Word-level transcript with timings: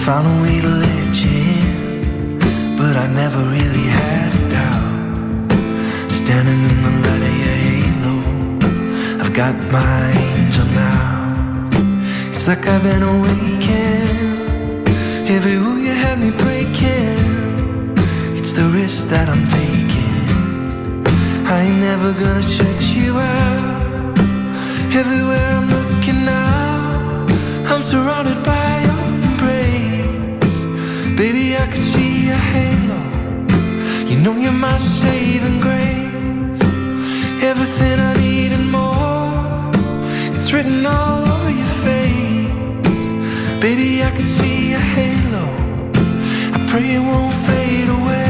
found 0.00 0.26
a 0.26 0.42
way 0.42 0.58
to 0.60 0.66
let 0.66 1.14
you 1.22 1.30
in, 1.30 2.38
but 2.74 2.96
I 2.96 3.06
never 3.22 3.40
really 3.56 3.86
had 4.00 4.30
a 4.40 4.44
doubt. 4.56 6.10
Standing 6.10 6.60
in 6.70 6.76
the 6.86 6.92
light 7.04 7.22
of 7.28 7.34
your 7.44 7.56
halo, 7.66 8.14
I've 9.20 9.32
got 9.34 9.54
my 9.70 10.02
angel 10.28 10.66
now. 10.86 11.68
It's 12.32 12.46
like 12.48 12.66
I've 12.66 12.82
been 12.82 13.02
awakened. 13.02 14.88
Every 15.36 15.56
who 15.62 15.76
you 15.76 15.92
had 15.92 16.18
me 16.18 16.30
breaking, 16.44 17.94
it's 18.38 18.52
the 18.54 18.66
risk 18.80 19.08
that 19.08 19.28
I'm 19.28 19.46
taking. 19.60 20.24
I 21.46 21.56
ain't 21.66 21.80
never 21.90 22.14
gonna 22.14 22.42
shut 22.42 22.80
you 22.96 23.18
out. 23.18 24.18
Everywhere 25.00 25.46
I'm 25.58 25.68
looking 25.68 26.24
now, 26.24 27.26
I'm 27.70 27.82
surrounded 27.82 28.42
by. 28.44 28.59
Baby, 31.20 31.54
I 31.54 31.66
can 31.66 31.76
see 31.76 32.30
a 32.30 32.34
halo. 32.34 33.00
You 34.08 34.16
know 34.20 34.38
you're 34.38 34.52
my 34.52 34.78
saving 34.78 35.60
grace. 35.60 36.62
Everything 37.42 38.00
I 38.00 38.14
need 38.16 38.52
and 38.54 38.72
more. 38.72 39.70
It's 40.34 40.50
written 40.54 40.86
all 40.86 41.20
over 41.34 41.50
your 41.50 41.72
face. 41.84 43.04
Baby, 43.60 44.02
I 44.02 44.10
can 44.12 44.24
see 44.24 44.72
a 44.72 44.78
halo. 44.78 45.46
I 46.54 46.66
pray 46.70 46.94
it 46.94 47.00
won't 47.00 47.34
fade 47.34 47.90
away. 47.90 48.29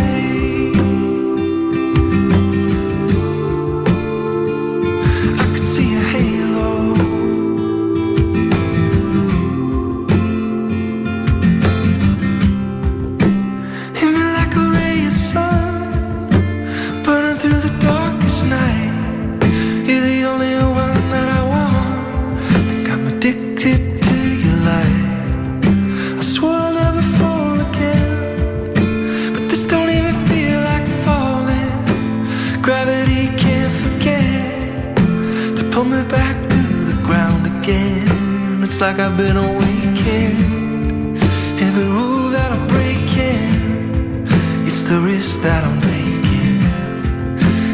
Like 38.80 38.99
I've 38.99 39.14
been 39.14 39.37
awakened. 39.37 41.18
Every 41.60 41.84
rule 41.84 42.30
that 42.30 42.50
I'm 42.50 42.66
breaking, 42.66 44.26
it's 44.66 44.84
the 44.84 44.99
risk 44.99 45.42
that 45.42 45.62
I'm 45.64 45.82
taking. 45.82 46.62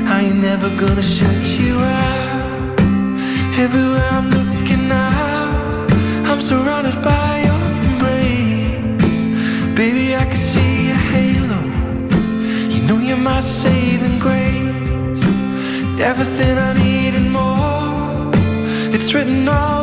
I 0.09 0.23
ain't 0.25 0.41
never 0.41 0.69
gonna 0.71 1.05
shut 1.05 1.45
you 1.61 1.79
out. 1.79 2.81
Everywhere 3.57 4.09
I'm 4.19 4.31
looking 4.31 4.89
now, 4.89 5.87
I'm 6.29 6.41
surrounded 6.41 7.01
by 7.05 7.43
your 7.49 7.65
embrace. 7.89 9.27
Baby, 9.77 10.17
I 10.17 10.25
can 10.25 10.43
see 10.53 10.91
a 10.91 10.99
halo. 11.15 11.61
You 12.75 12.83
know 12.89 12.99
you're 12.99 13.17
my 13.17 13.39
saving 13.39 14.19
grace. 14.19 15.25
Everything 16.01 16.59
I 16.59 16.73
need 16.83 17.15
and 17.15 17.31
more. 17.31 18.33
It's 18.93 19.15
written 19.15 19.49
all. 19.49 19.76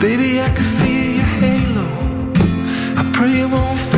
Baby, 0.00 0.40
I 0.40 0.48
can 0.50 0.64
feel 0.78 1.10
your 1.16 1.32
halo. 1.42 1.86
I 2.96 3.10
pray 3.12 3.40
it 3.40 3.50
won't 3.50 3.78
fade 3.78 3.97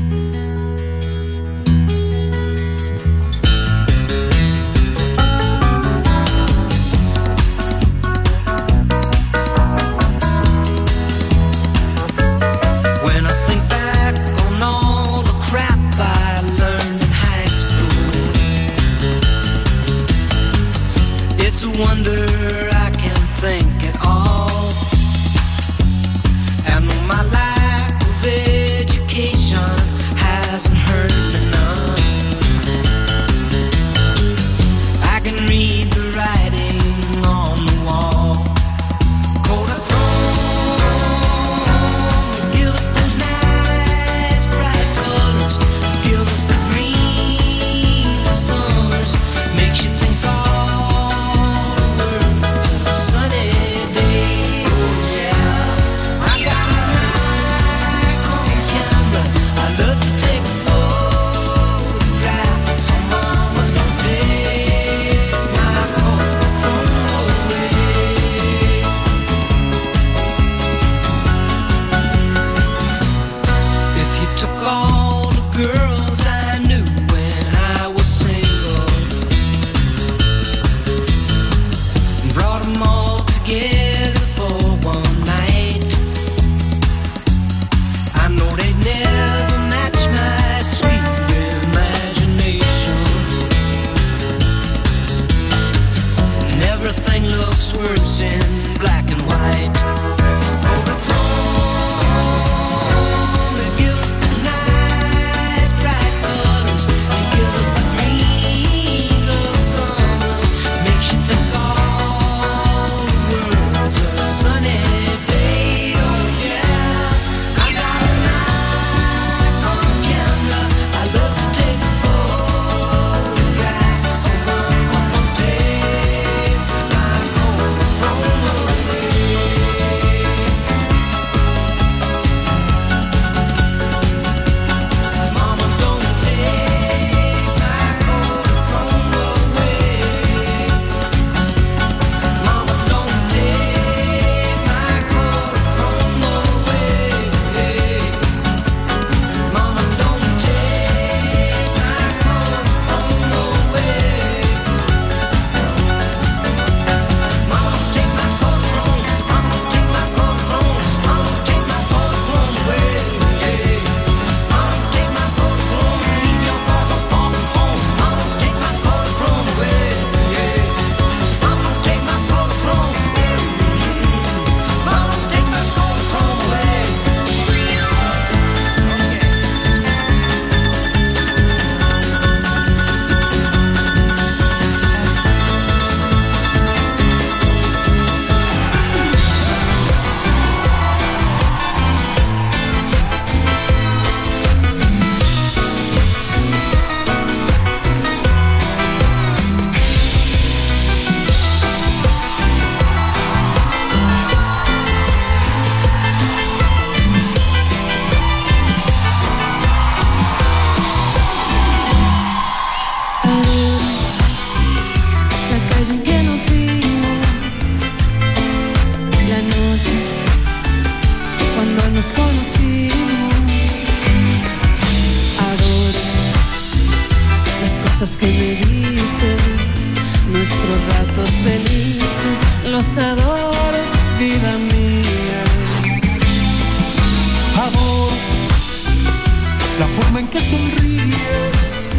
que 240.31 240.39
sonríes 240.39 241.89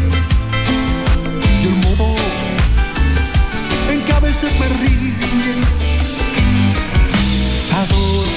y 1.60 1.66
el 1.66 1.74
modo 1.84 2.16
en 3.90 4.02
que 4.02 4.12
a 4.12 4.20
veces 4.20 4.50
me 4.58 4.68
ríes. 4.68 5.82
Adoro 7.74 8.30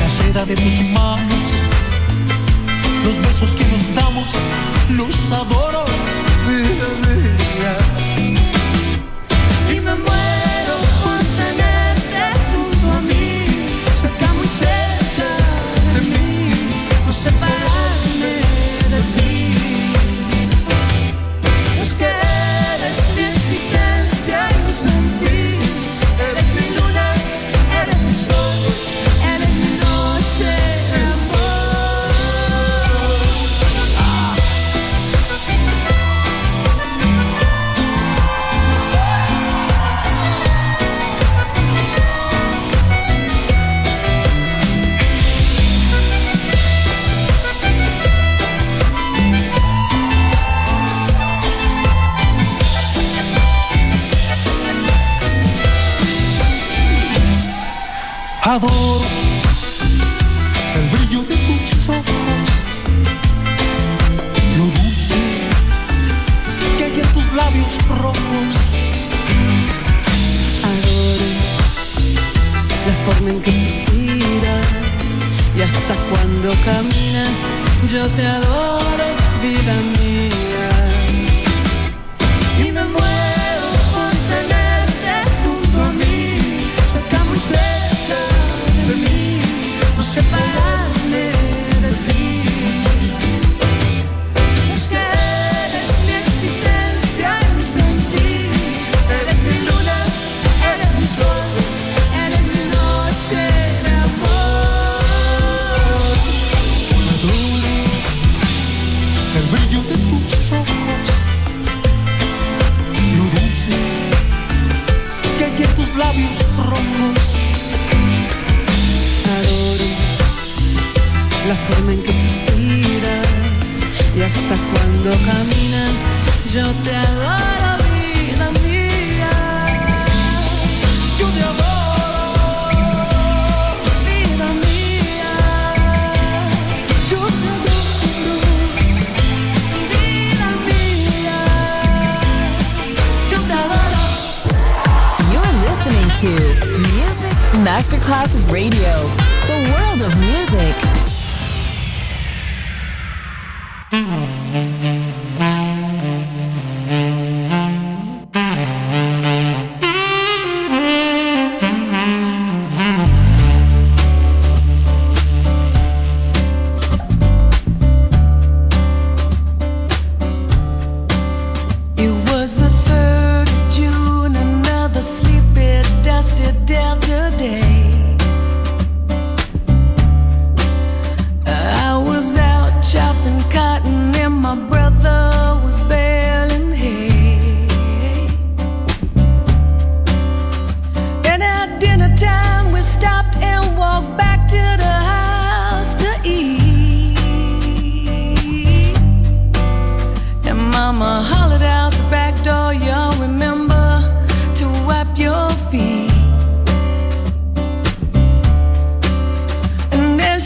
la 0.00 0.10
seda 0.10 0.44
de 0.44 0.56
tus 0.56 0.80
manos, 0.90 1.48
los 3.04 3.18
besos 3.24 3.54
que 3.54 3.64
nos 3.66 3.94
damos, 3.94 4.32
los 4.90 5.30
adoro. 5.30 5.63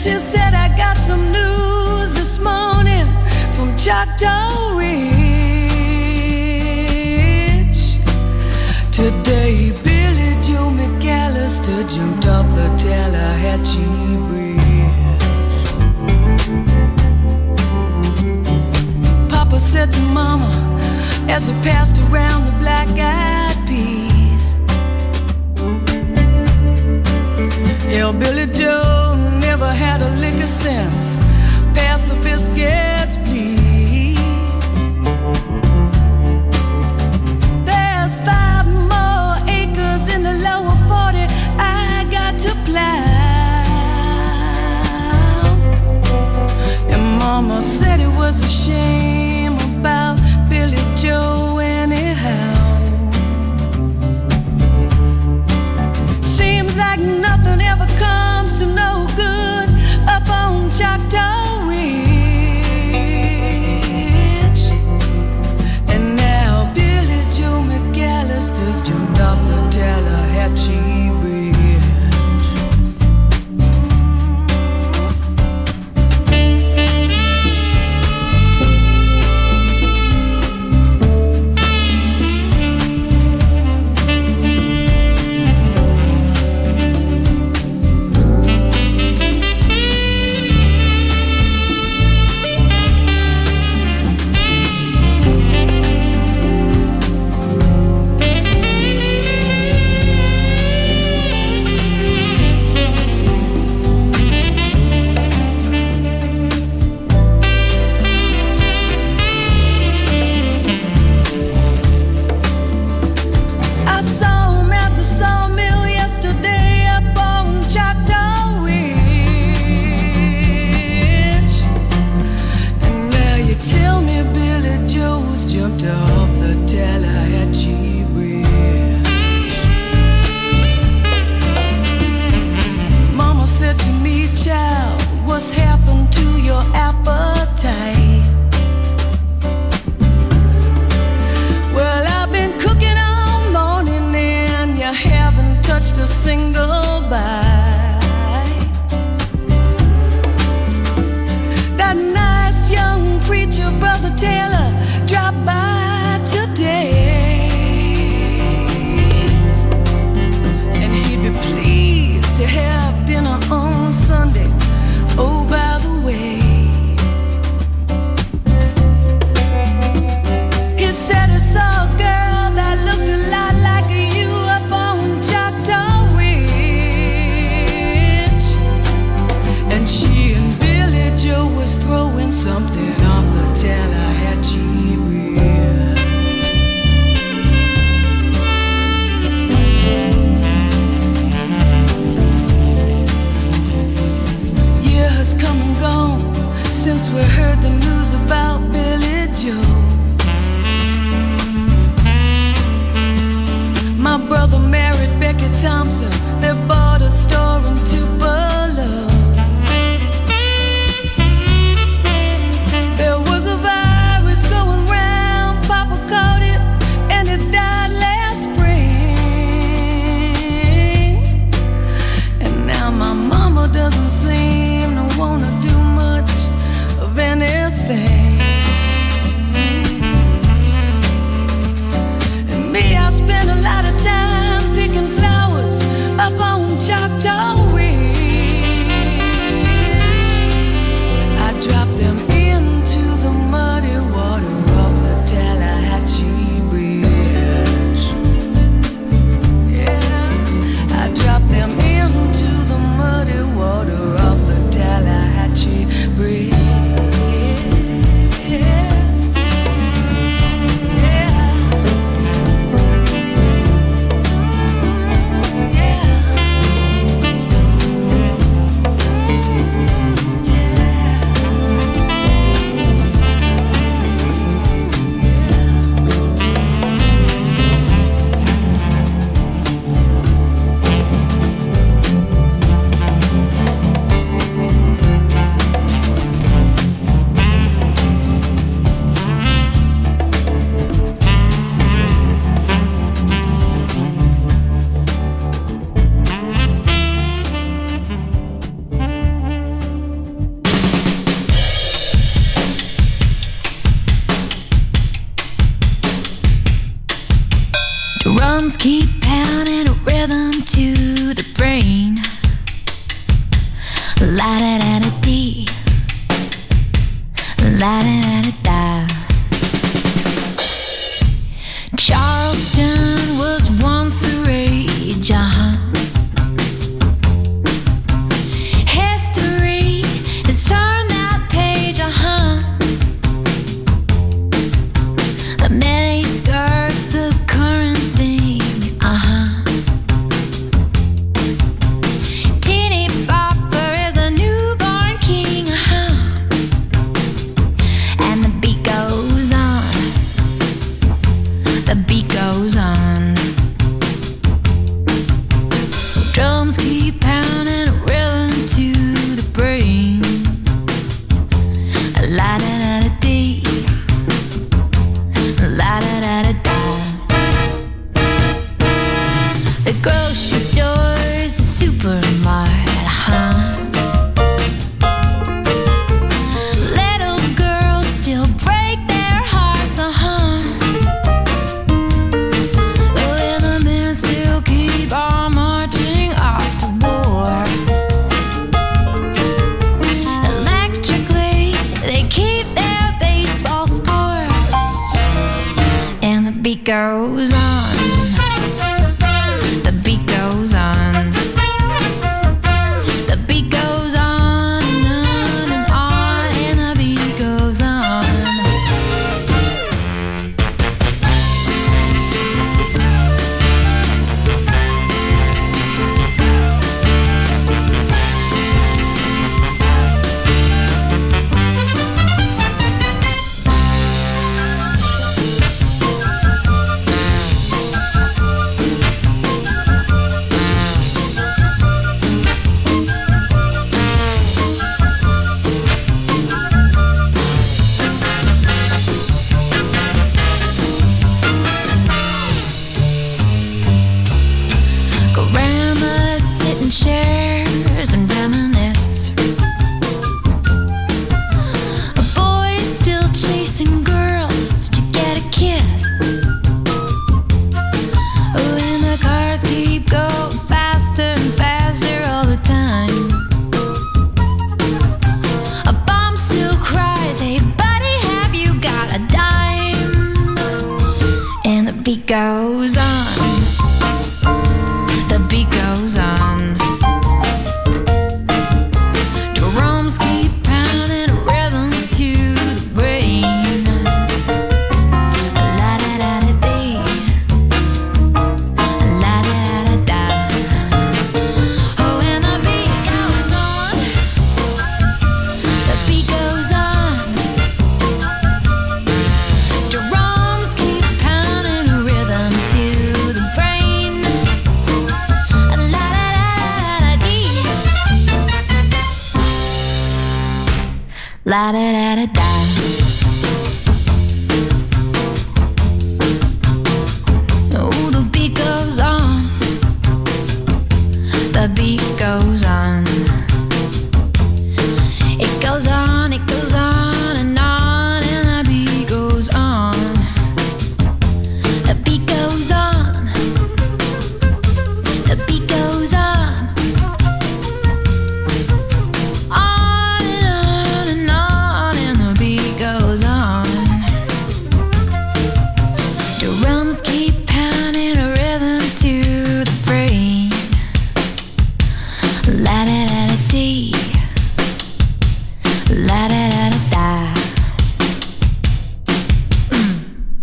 She 0.09 0.15
said, 0.15 0.55
I 0.55 0.75
got 0.75 0.97
some 0.97 1.21
news 1.31 2.15
this 2.15 2.39
morning 2.39 3.05
from 3.53 3.77
Choctaw 3.77 4.75
Ridge. 4.75 4.89
Today, 8.91 9.71
Billie 9.83 10.35
Joe 10.41 10.71
McAllister 10.71 11.87
jumped 11.95 12.25
off 12.25 12.47
the 12.55 12.69
Tallahatchie 12.83 14.17
Bridge. 14.29 15.21
Papa 19.29 19.59
said 19.59 19.93
to 19.93 20.01
Mama 20.11 20.49
as 21.29 21.51
we 21.51 21.55
passed 21.61 21.99
around 22.09 22.45
the 22.47 22.53
black 22.57 22.89
eyed 22.97 23.57
peas. 23.67 24.55
Hell, 27.83 28.11
Billie 28.11 28.47
Joe 28.51 29.08
never 29.51 29.73
had 29.73 29.99
a 30.01 30.09
liquor 30.23 30.45
since. 30.45 31.17
Pass 31.73 32.01
the 32.09 32.15
biscuits, 32.27 33.15
please. 33.25 34.19
There's 37.69 38.13
five 38.29 38.67
more 38.93 39.33
acres 39.59 40.03
in 40.13 40.21
the 40.27 40.35
lower 40.47 40.77
40 40.89 41.25
I 41.57 42.05
got 42.17 42.33
to 42.45 42.51
plow. 42.67 42.99
And 46.93 47.03
Mama 47.17 47.59
said 47.59 47.99
it 47.99 48.13
was 48.21 48.35
a 48.45 48.47
shame. 48.47 49.18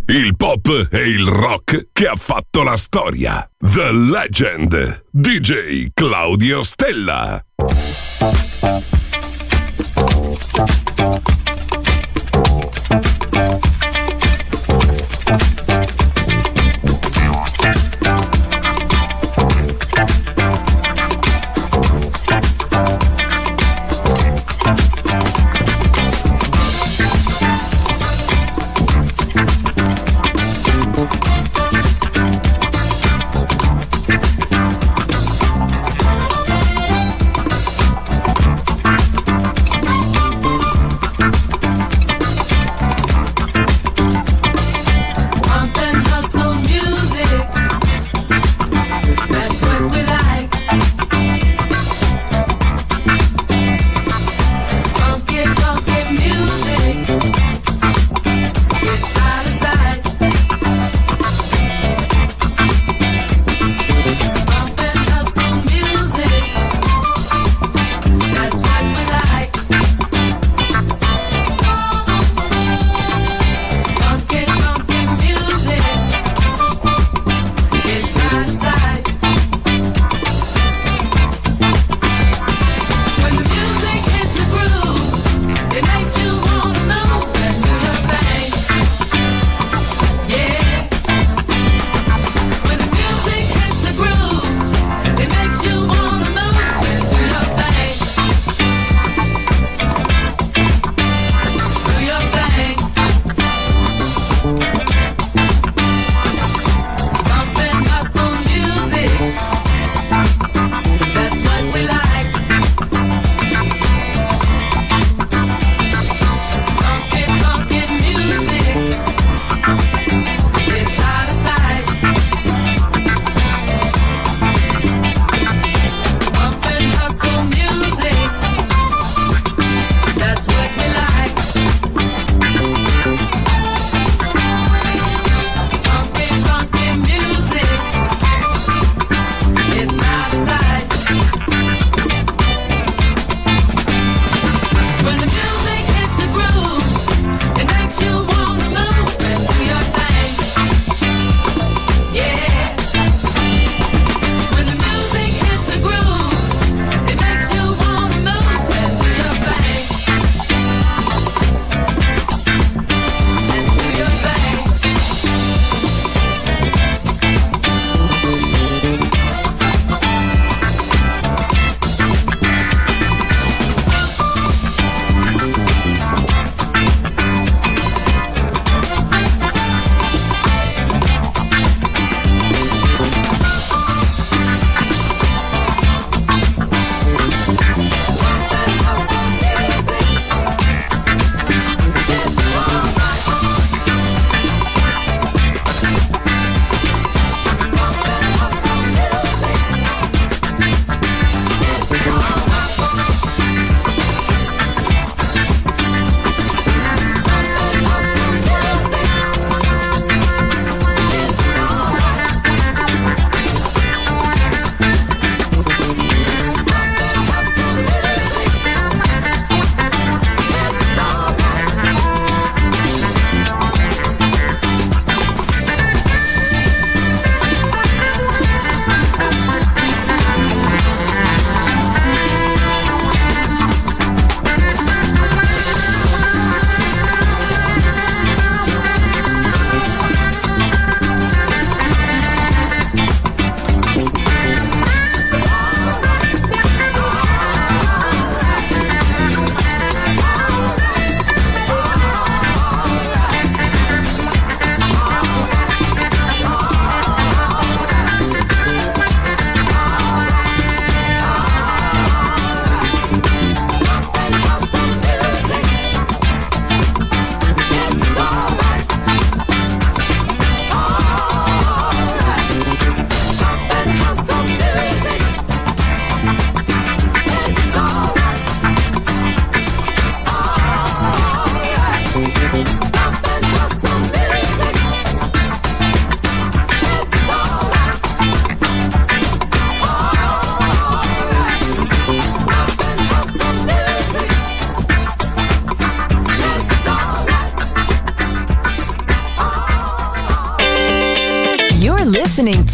Il 0.09 0.37
pop 0.37 0.89
e 0.91 1.09
il 1.09 1.27
rock 1.27 1.89
che 1.93 2.07
ha 2.07 2.15
fatto 2.17 2.63
la 2.63 2.77
storia. 2.77 3.49
The 3.59 3.91
Legend. 3.93 5.05
DJ 5.11 5.89
Claudio 5.93 6.63
Stella. 6.63 7.45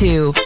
To 0.02 0.41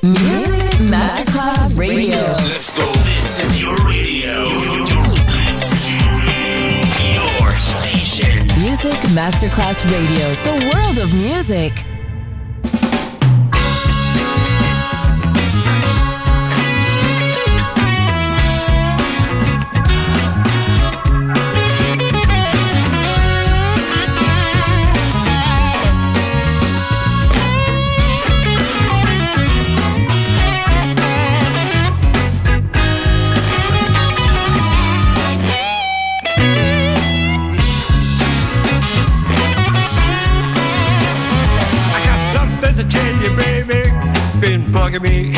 Bugging 44.99 45.31
me 45.31 45.36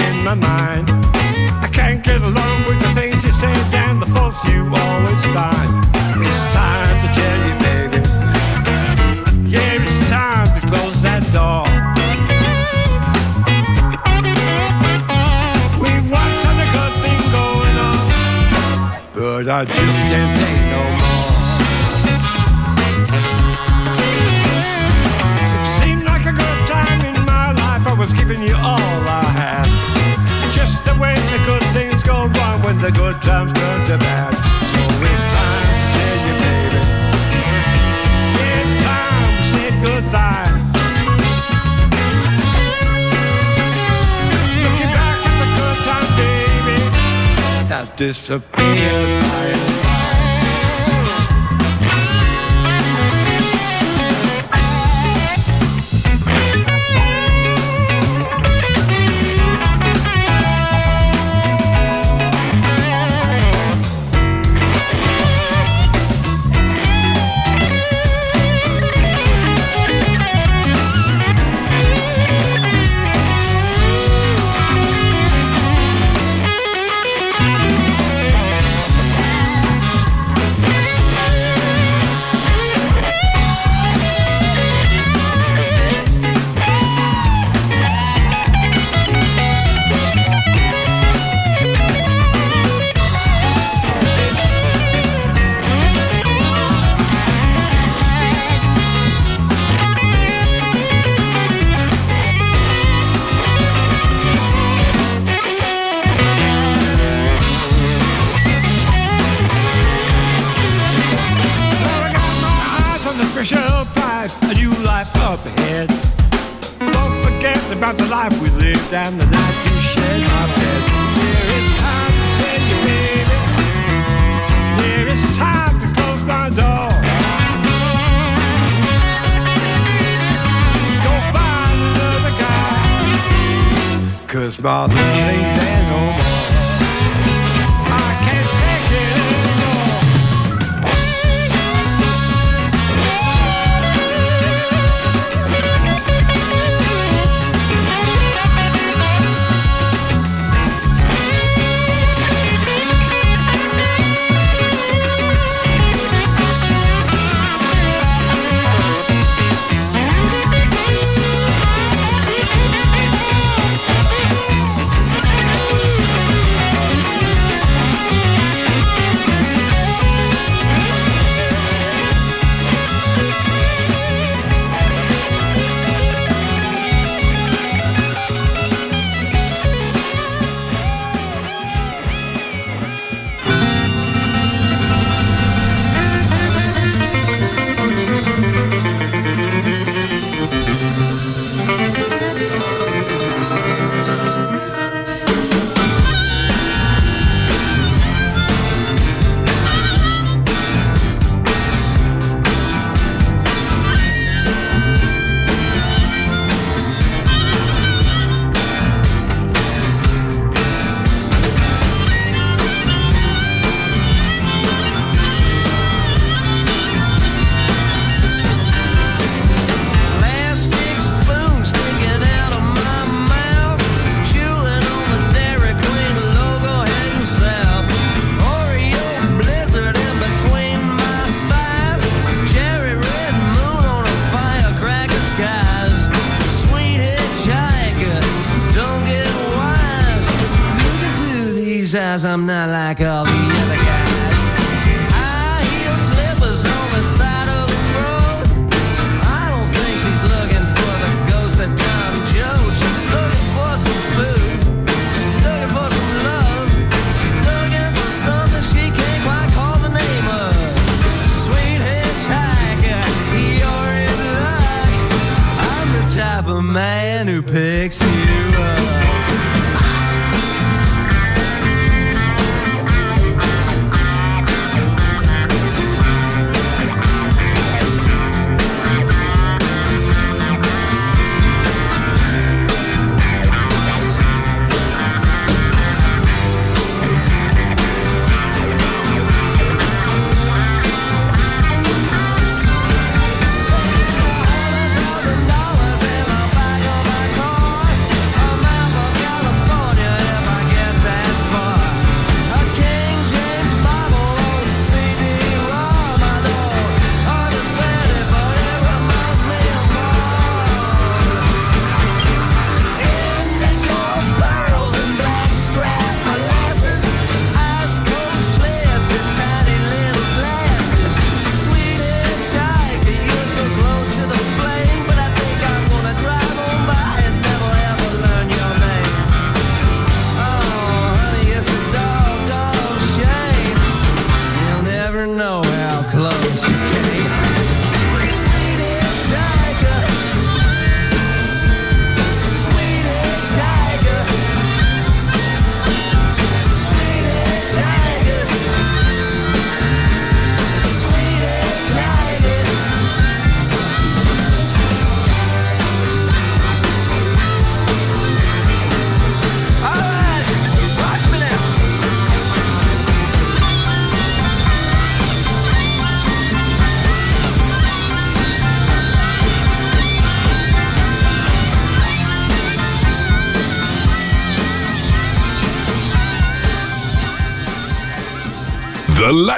that 48.28 48.67